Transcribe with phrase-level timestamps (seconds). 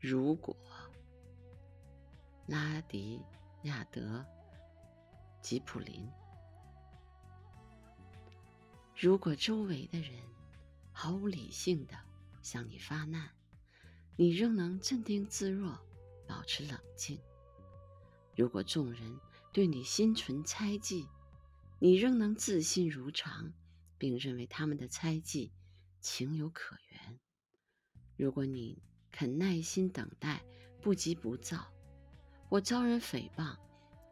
[0.00, 0.56] 如果
[2.46, 3.20] 拉迪
[3.62, 4.24] 亚德
[5.42, 6.08] 吉普林，
[8.96, 10.22] 如果周围的人
[10.92, 11.94] 毫无理性的
[12.42, 13.28] 向你发难，
[14.16, 15.76] 你仍能镇定自若，
[16.28, 17.18] 保持冷静；
[18.36, 19.18] 如果众人
[19.52, 21.08] 对你心存猜忌，
[21.80, 23.52] 你仍能自信如常，
[23.98, 25.52] 并认为他们的猜忌
[26.00, 27.18] 情有可原；
[28.16, 28.80] 如果你
[29.18, 30.40] 肯耐心等待，
[30.80, 31.58] 不急不躁；
[32.48, 33.56] 或遭人诽谤，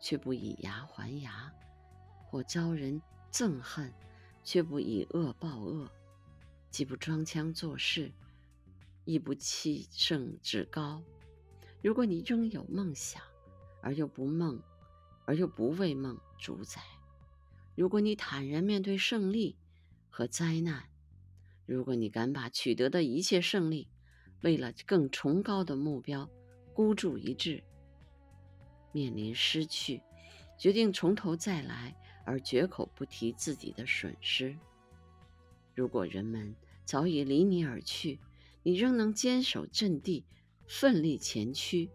[0.00, 1.48] 却不以牙还牙；
[2.24, 3.00] 或遭人
[3.30, 3.94] 憎恨，
[4.42, 5.86] 却不以恶报恶；
[6.72, 8.10] 既不装腔作势，
[9.04, 11.00] 亦不气盛志高。
[11.84, 13.22] 如果你仍有梦想，
[13.80, 14.60] 而又不梦，
[15.24, 16.80] 而又不为梦主宰；
[17.76, 19.54] 如果你坦然面对胜利
[20.10, 20.80] 和灾难；
[21.64, 23.86] 如果你敢把取得的一切胜利，
[24.42, 26.28] 为了更崇高的目标，
[26.74, 27.62] 孤注一掷，
[28.92, 30.02] 面临失去，
[30.58, 34.56] 决定从头再来，而绝口不提自己的损失。
[35.74, 38.18] 如果人们早已离你而去，
[38.62, 40.24] 你仍能坚守阵地，
[40.66, 41.90] 奋力前驱。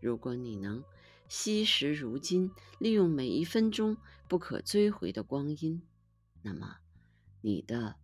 [0.00, 0.82] 如果你能
[1.28, 3.96] 惜时如金，利用每一分钟
[4.28, 5.82] 不可追回的光阴，
[6.42, 6.78] 那么
[7.40, 7.96] 你的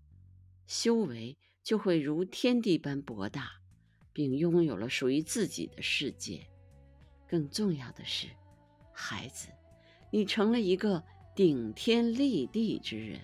[0.67, 1.37] 修为。
[1.67, 3.51] 就会如天地般博大，
[4.13, 6.47] 并拥有了属于自己的世界。
[7.27, 8.29] 更重要的是，
[8.93, 9.49] 孩子，
[10.13, 11.03] 你成了一个
[11.35, 13.21] 顶天立地之人。